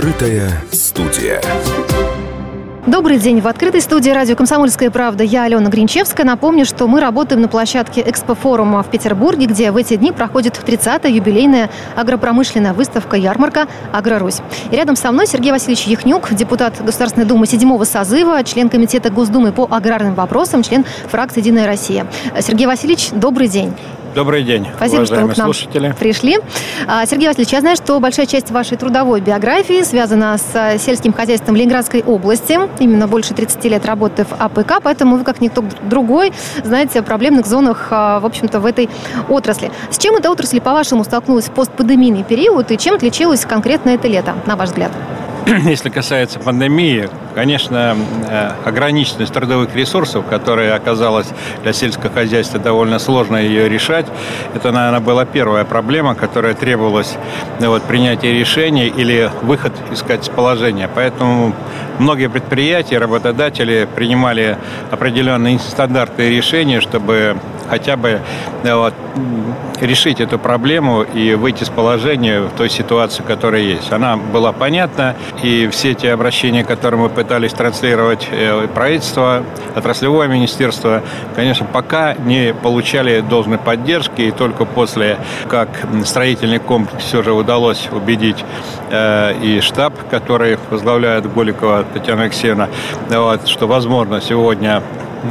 [0.00, 1.42] Открытая студия.
[2.86, 3.42] Добрый день.
[3.42, 6.24] В открытой студии радио «Комсомольская правда» я, Алена Гринчевская.
[6.24, 11.10] Напомню, что мы работаем на площадке Экспофорума в Петербурге, где в эти дни проходит 30-я
[11.10, 14.38] юбилейная агропромышленная выставка «Ярмарка Агрорусь».
[14.70, 19.52] И рядом со мной Сергей Васильевич Яхнюк, депутат Государственной Думы седьмого созыва, член Комитета Госдумы
[19.52, 22.06] по аграрным вопросам, член фракции «Единая Россия».
[22.40, 23.74] Сергей Васильевич, добрый день.
[24.14, 25.94] Добрый день, Спасибо, что вы к нам слушатели.
[25.96, 26.38] пришли.
[26.88, 31.12] А, Сергей Васильевич, я знаю, что большая часть вашей трудовой биографии связана с э, сельским
[31.12, 32.58] хозяйством Ленинградской области.
[32.80, 36.32] Именно больше 30 лет работы в АПК, поэтому вы, как никто другой,
[36.64, 38.88] знаете о проблемных зонах, а, в общем-то, в этой
[39.28, 39.70] отрасли.
[39.90, 44.34] С чем эта отрасль, по-вашему, столкнулась в постпандемийный период и чем отличилась конкретно это лето,
[44.44, 44.90] на ваш взгляд?
[45.64, 47.96] Если касается пандемии, конечно,
[48.28, 51.28] э, ограниченность трудовых ресурсов, которая оказалась
[51.62, 54.06] для сельского хозяйства довольно сложно ее решать,
[54.54, 57.16] это, наверное, была первая проблема, которая требовалась
[57.58, 60.88] ну, вот, принятия решений или выход искать из положения.
[60.94, 61.54] Поэтому
[61.98, 64.58] многие предприятия, работодатели принимали
[64.90, 67.36] определенные стандартные решения, чтобы
[67.70, 68.20] хотя бы
[68.64, 68.92] э, вот,
[69.80, 73.92] решить эту проблему и выйти с положения в той ситуации, которая есть.
[73.92, 81.02] Она была понятна, и все те обращения, которые мы пытались транслировать э, правительство, отраслевое министерство,
[81.34, 85.18] конечно, пока не получали должной поддержки, и только после,
[85.48, 85.68] как
[86.04, 88.44] строительный комплекс все же удалось убедить
[88.90, 92.68] э, и штаб, который возглавляет Голикова Татьяна Алексеевна,
[93.08, 94.82] вот, что возможно сегодня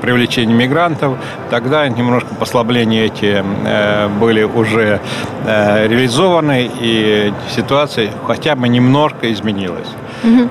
[0.00, 1.18] привлечения мигрантов.
[1.50, 5.00] Тогда немножко послабления эти э, были уже
[5.44, 9.88] э, реализованы, и ситуация хотя бы немножко изменилась.
[10.24, 10.50] Угу.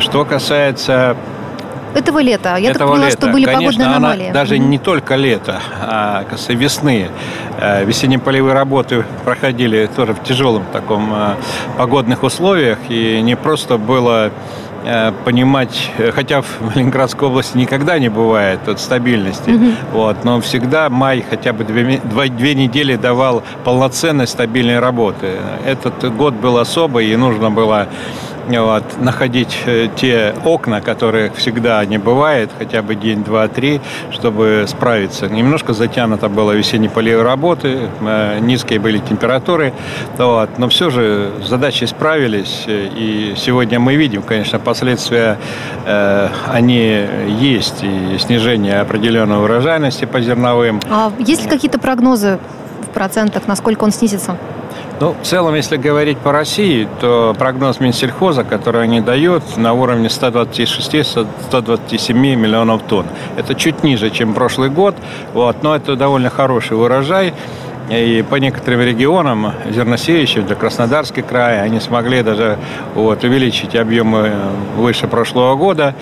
[0.00, 1.16] Что касается
[1.94, 2.56] этого лета.
[2.56, 3.18] Я Этого так поняла, лета.
[3.18, 4.24] что были Конечно, погодные аномалии.
[4.24, 7.08] Она даже не только лето, а весны.
[7.84, 11.10] Весенние полевые работы проходили тоже в тяжелом таком
[11.78, 12.78] погодных условиях.
[12.90, 14.30] И не просто было Э,
[15.24, 19.66] понимать, э, хотя в Ленинградской области никогда не бывает от стабильности, угу.
[19.92, 25.32] вот, но всегда май хотя бы две, два, две недели давал полноценной стабильной работы.
[25.64, 27.88] Этот год был особый, и нужно было
[28.48, 33.80] вот, находить э, те окна, которые всегда не бывает, хотя бы день, два, три,
[34.10, 35.28] чтобы справиться.
[35.28, 39.72] Немножко затянуто было весенней полевой работы, э, низкие были температуры,
[40.16, 45.38] вот, но все же задачи справились, и сегодня мы видим, конечно, последствия,
[45.84, 47.06] э, они
[47.40, 50.80] есть, и снижение определенной урожайности по зерновым.
[50.88, 52.38] А есть ли какие-то прогнозы
[52.82, 54.36] в процентах, насколько он снизится?
[54.98, 60.08] Ну, в целом, если говорить по России, то прогноз Минсельхоза, который они дают, на уровне
[60.08, 63.04] 126-127 миллионов тонн.
[63.36, 64.96] Это чуть ниже, чем прошлый год,
[65.34, 67.34] вот, но это довольно хороший урожай.
[67.90, 72.56] И по некоторым регионам зерносеющим, для Краснодарский край, они смогли даже
[72.94, 74.32] вот, увеличить объемы
[74.76, 75.94] выше прошлого года.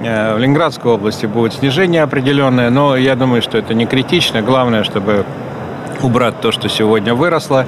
[0.00, 4.40] Э, в Ленинградской области будет снижение определенное, но я думаю, что это не критично.
[4.40, 5.26] Главное, чтобы
[6.02, 7.66] убрать то, что сегодня выросло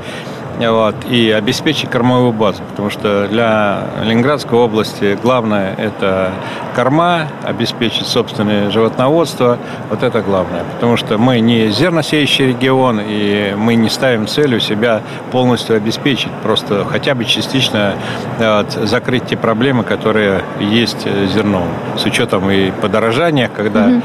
[0.69, 6.33] вот, и обеспечить кормовую базу, потому что для Ленинградской области главное– это
[6.75, 13.75] корма, обеспечить собственное животноводство, вот это главное, потому что мы не зерносеющий регион, и мы
[13.75, 17.95] не ставим целью себя полностью обеспечить, просто хотя бы частично
[18.39, 24.03] вот, закрыть те проблемы, которые есть зерном, с учетом и подорожания, когда mm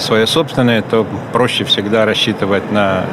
[0.00, 3.04] свое собственное, то проще всегда рассчитывать на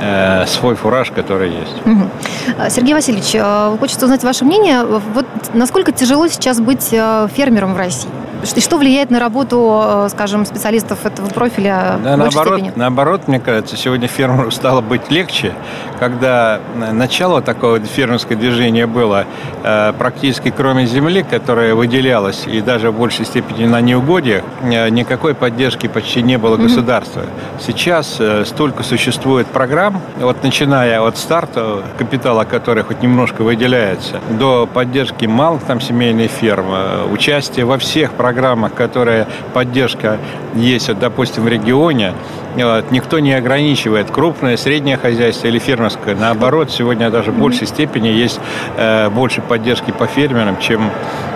[0.00, 1.86] Э, свой фураж, который есть.
[1.86, 2.70] Угу.
[2.70, 4.84] Сергей Васильевич, э, хочется узнать ваше мнение.
[4.84, 8.10] Вот насколько тяжело сейчас быть э, фермером в России?
[8.54, 12.72] И что влияет на работу, э, скажем, специалистов этого профиля да, в наоборот, степени?
[12.76, 15.52] наоборот, мне кажется, сегодня фермеру стало быть легче,
[15.98, 16.60] когда
[16.92, 19.24] начало такого фермерского движения было
[19.64, 25.34] э, практически кроме земли, которая выделялась, и даже в большей степени на неугодиях, э, никакой
[25.34, 27.20] поддержки почти не было государства.
[27.20, 27.62] Mm-hmm.
[27.66, 35.26] Сейчас столько существует программ, вот начиная от старта, капитала который хоть немножко выделяется, до поддержки
[35.26, 36.66] малых там семейных ферм,
[37.12, 40.18] участия во всех программах, программах, которые поддержка
[40.54, 42.12] есть, вот, допустим, в регионе,
[42.54, 46.14] вот, никто не ограничивает крупное, среднее хозяйство или фермерское.
[46.14, 48.38] Наоборот, сегодня даже в большей степени есть
[48.76, 51.35] э, больше поддержки по фермерам, чем Э,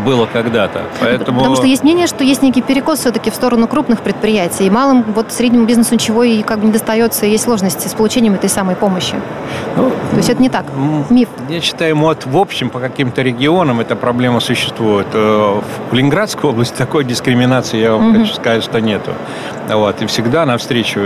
[0.00, 0.82] было когда-то.
[1.00, 1.38] Поэтому...
[1.38, 4.66] Потому что есть мнение, что есть некий перекос все-таки в сторону крупных предприятий.
[4.66, 7.94] И малым, вот среднему бизнесу ничего и как бы не достается, и есть сложности с
[7.94, 9.14] получением этой самой помощи.
[9.76, 10.66] Ну, То есть это не так,
[11.10, 11.28] миф.
[11.48, 15.06] Я считаю, вот в общем по каким-то регионам эта проблема существует.
[15.14, 15.60] Э,
[15.90, 18.20] в Ленинградской области такой дискриминации, я вам угу.
[18.20, 19.12] хочу сказать, что нету.
[19.68, 20.02] Вот.
[20.02, 21.00] И всегда навстречу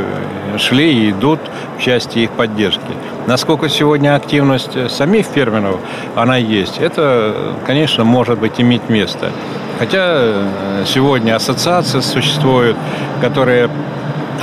[0.58, 1.40] шли и идут
[1.78, 2.80] в части их поддержки.
[3.26, 5.80] Насколько сегодня активность самих фермеров,
[6.14, 9.30] она есть, это, конечно, может быть иметь место.
[9.78, 12.76] Хотя э, сегодня ассоциации существуют,
[13.20, 13.68] которые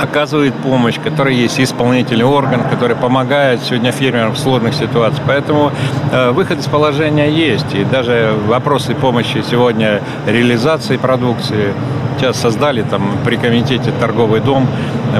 [0.00, 5.22] оказывает помощь, который есть исполнительный орган, который помогает сегодня фермерам в сложных ситуациях.
[5.26, 5.72] Поэтому
[6.12, 7.74] э, выход из положения есть.
[7.74, 11.72] И даже вопросы помощи сегодня реализации продукции
[12.16, 14.66] сейчас создали там при комитете торговый дом.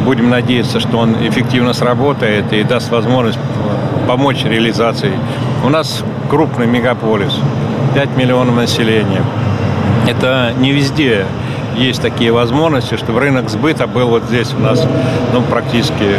[0.04, 5.12] Будем надеяться, что он эффективно сработает и даст возможность э, помочь реализации.
[5.64, 7.38] У нас крупный мегаполис,
[7.94, 9.22] 5 миллионов населения.
[10.08, 11.24] Это не везде
[11.76, 14.84] есть такие возможности, чтобы рынок сбыта был вот здесь у нас,
[15.32, 16.16] ну, практически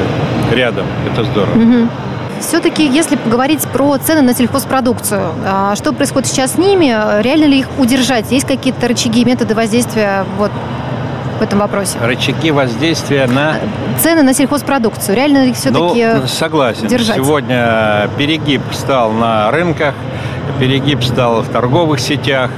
[0.52, 0.86] рядом.
[1.12, 1.56] Это здорово.
[1.56, 1.90] Угу.
[2.42, 7.22] Все-таки, если говорить про цены на сельхозпродукцию, а, что происходит сейчас с ними?
[7.22, 8.32] Реально ли их удержать?
[8.32, 10.52] Есть какие-то рычаги, методы воздействия вот
[11.40, 11.98] в этом вопросе?
[12.02, 13.56] Рычаги воздействия на...
[14.02, 15.16] Цены на сельхозпродукцию.
[15.16, 16.88] Реально ли их все-таки ну, согласен.
[16.88, 17.16] держать?
[17.16, 19.96] Сегодня перегиб стал на рынках,
[20.60, 22.52] перегиб стал в торговых сетях.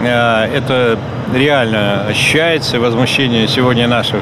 [0.00, 0.98] Э, это
[1.34, 4.20] реально ощущается, возмущение сегодня наших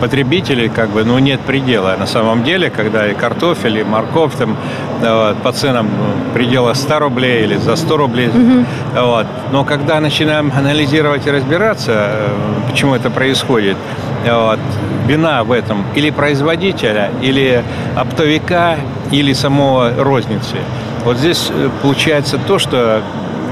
[0.00, 1.96] потребителей, как бы, ну, нет предела.
[1.98, 4.56] На самом деле, когда и картофель, и морковь там
[5.00, 8.28] вот, по ценам ну, предела 100 рублей или за 100 рублей.
[8.28, 8.64] Угу.
[9.06, 9.26] Вот.
[9.52, 12.28] Но когда начинаем анализировать и разбираться, э,
[12.70, 13.76] почему это происходит,
[14.24, 14.58] вот,
[15.06, 17.62] вина в этом или производителя, или
[17.96, 18.76] оптовика,
[19.10, 20.56] или самого розницы.
[21.06, 23.00] Вот здесь э, получается то, что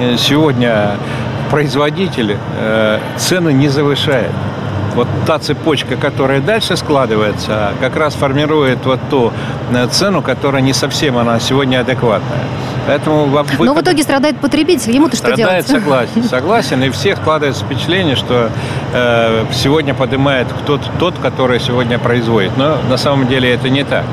[0.01, 0.97] э, сегодня
[1.53, 4.33] производитель э, цены не завышает.
[4.97, 9.33] Вот та цепочка, которая дальше складывается, как раз формирует вот ту
[9.93, 12.43] цену, которая не совсем она сегодня адекватная.
[12.89, 13.45] Поэтому вы...
[13.65, 15.65] Но в итоге страдает потребитель, ему-то что делать?
[15.65, 16.83] Страдает, согласен, согласен.
[16.83, 18.51] И всех складывается впечатление, что
[18.93, 22.56] э, сегодня поднимает тот, тот, который сегодня производит.
[22.56, 24.05] Но на самом деле это не так.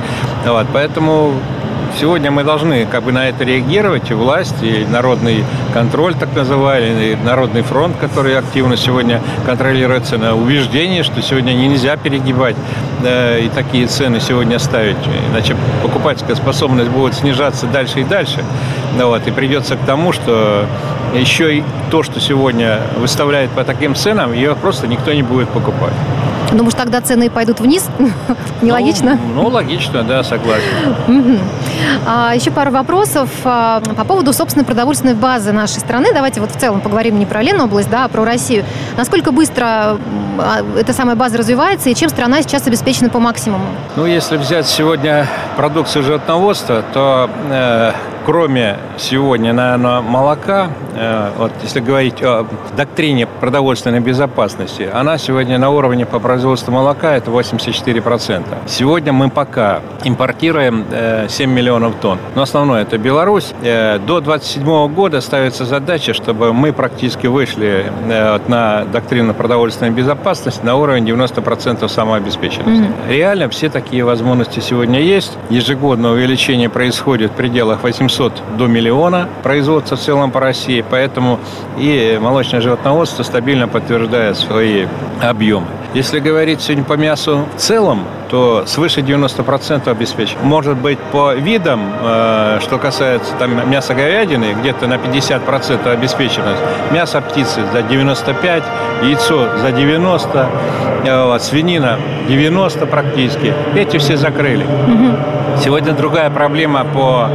[0.46, 1.34] Вот, поэтому
[2.00, 5.44] Сегодня мы должны как бы на это реагировать, и власть, и народный
[5.74, 11.98] контроль, так называемый, и народный фронт, который активно сегодня контролируется на убеждение, что сегодня нельзя
[11.98, 12.56] перегибать
[13.04, 14.98] да, и такие цены сегодня ставить,
[15.32, 18.44] иначе покупательская способность будет снижаться дальше и дальше.
[18.98, 20.66] Да, вот, и придется к тому, что
[21.14, 25.94] еще и то, что сегодня выставляет по таким ценам, ее просто никто не будет покупать.
[26.52, 27.88] Ну, может, тогда цены пойдут вниз?
[28.62, 29.18] Нелогично?
[29.36, 31.40] Ну, ну, логично, да, согласен.
[32.06, 36.10] А, еще пару вопросов а, по поводу собственной продовольственной базы нашей страны.
[36.14, 38.66] Давайте вот в целом поговорим не про Ленобласть, да, а про Россию.
[38.98, 39.98] Насколько быстро а,
[40.78, 43.66] эта самая база развивается и чем страна сейчас обеспечена по максимуму?
[43.96, 47.92] Ну, если взять сегодня продукцию животноводства, то э,
[48.26, 52.46] кроме сегодня, наверное, молока, э, вот если говорить о
[52.78, 58.44] доктрине продовольственной безопасности, она сегодня на уровне по производству молока это 84%.
[58.68, 60.86] Сегодня мы пока импортируем
[61.28, 62.20] 7 э, миллионов тонн.
[62.36, 63.54] Но основное это Беларусь.
[63.64, 67.92] Э, до 2027 года ставится задача, чтобы мы практически вышли
[68.48, 72.84] на доктрину продовольственной безопасности на уровень 90% самообеспеченности.
[72.84, 73.10] Mm-hmm.
[73.10, 75.38] Реально все такие возможности сегодня есть.
[75.50, 81.40] Ежегодное увеличение происходит в пределах 800 700 до миллиона производства в целом по России, поэтому
[81.78, 84.86] и молочное животноводство стабильно подтверждает свои
[85.22, 85.68] объемы.
[85.94, 90.38] Если говорить сегодня по мясу в целом, то свыше 90% обеспечен.
[90.42, 96.62] Может быть, по видам, э, что касается там, мяса говядины, где-то на 50% обеспеченность.
[96.92, 98.64] Мясо птицы за 95,
[99.04, 100.48] яйцо за 90,
[101.04, 103.54] э, вот, свинина 90 практически.
[103.76, 104.66] Эти все закрыли.
[105.62, 107.28] Сегодня другая проблема по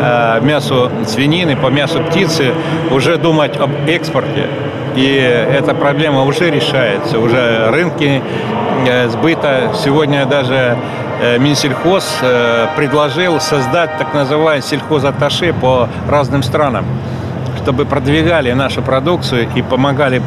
[0.00, 2.54] э, мясу свинины, по мясу птицы.
[2.92, 4.48] Уже думать об экспорте.
[4.96, 7.18] И эта проблема уже решается.
[7.18, 8.22] Уже рынки
[8.86, 9.72] э, сбыта.
[9.82, 10.76] Сегодня даже
[11.20, 16.84] э, Минсельхоз э, предложил создать так называемый сельхозатташе по разным странам
[17.64, 20.20] чтобы продвигали нашу продукцию и помогали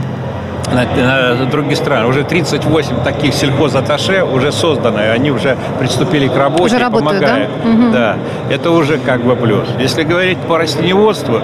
[0.73, 2.07] на, на другие страны.
[2.07, 7.49] Уже 38 таких сельхозаташе уже созданы, они уже приступили к работе, уже работают, помогают.
[7.63, 7.69] Да?
[7.69, 7.91] Угу.
[7.91, 8.15] да,
[8.49, 9.67] это уже как бы плюс.
[9.79, 11.39] Если говорить по растениеводству,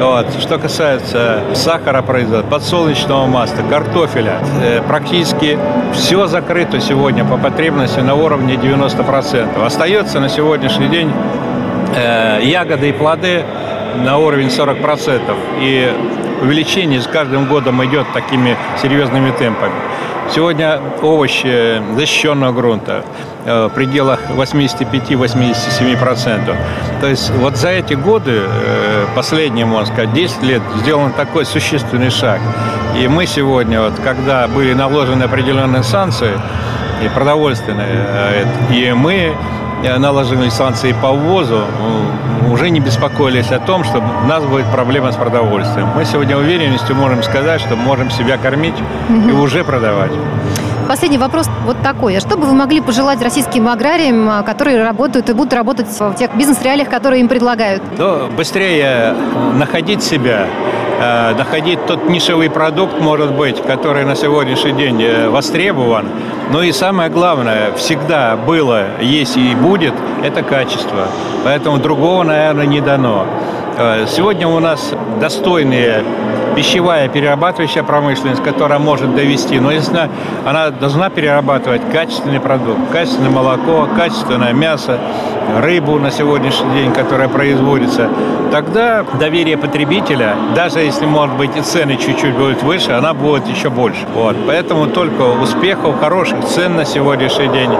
[0.00, 5.58] вот, что касается сахара производства, подсолнечного масла, картофеля, э, практически
[5.92, 9.64] все закрыто сегодня по потребности на уровне 90%.
[9.64, 11.10] Остается на сегодняшний день
[11.94, 13.44] э, ягоды и плоды
[13.96, 15.36] на уровень 40%.
[15.60, 15.94] И
[16.42, 19.72] увеличение с каждым годом идет такими серьезными темпами.
[20.34, 23.04] Сегодня овощи защищенного грунта
[23.44, 26.56] э, в пределах 85-87%.
[27.00, 32.10] То есть вот за эти годы, э, последние, можно сказать, 10 лет, сделан такой существенный
[32.10, 32.40] шаг.
[33.00, 36.32] И мы сегодня, вот, когда были наложены определенные санкции,
[37.02, 39.34] и продовольственные, э, и мы
[39.98, 41.62] наложили санкции по ввозу,
[42.50, 45.88] уже не беспокоились о том, что у нас будет проблема с продовольствием.
[45.94, 48.74] Мы сегодня уверенностью можем сказать, что можем себя кормить
[49.08, 49.28] угу.
[49.28, 50.12] и уже продавать.
[50.88, 52.16] Последний вопрос вот такой.
[52.16, 56.14] А что бы вы могли пожелать российским аграриям, а, которые работают и будут работать в
[56.14, 57.82] тех бизнес-реалиях, которые им предлагают?
[57.98, 59.14] Да, быстрее
[59.54, 60.46] находить себя,
[61.36, 66.06] находить тот нишевый продукт, может быть, который на сегодняшний день э, востребован.
[66.50, 71.08] Ну и самое главное, всегда было, есть и будет, это качество.
[71.44, 73.26] Поэтому другого, наверное, не дано.
[73.78, 76.02] Э, сегодня у нас достойные
[76.56, 80.08] пищевая перерабатывающая промышленность, которая может довести, но если
[80.44, 84.98] она должна перерабатывать качественный продукт, качественное молоко, качественное мясо,
[85.58, 88.08] рыбу на сегодняшний день, которая производится,
[88.50, 93.70] тогда доверие потребителя, даже если, может быть, и цены чуть-чуть будут выше, она будет еще
[93.70, 94.00] больше.
[94.14, 94.36] Вот.
[94.46, 97.70] Поэтому только успехов, хороших цен на сегодняшний день.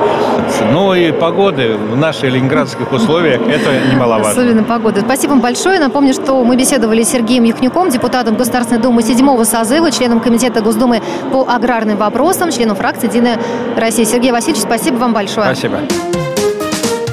[0.72, 4.30] Ну и погоды в наших ленинградских условиях это немаловажно.
[4.30, 5.00] Особенно погоды.
[5.00, 5.80] Спасибо вам большое.
[5.80, 11.00] Напомню, что мы беседовали с Сергеем Юхнюком, депутатом Государственной Думы седьмого созыва, членом Комитета Госдумы
[11.30, 13.38] по аграрным вопросам, членом фракции «Единая
[13.76, 14.04] Россия».
[14.04, 15.46] Сергей Васильевич, спасибо вам большое.
[15.54, 15.78] Спасибо.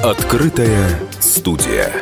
[0.02, 1.92] Открытая студия.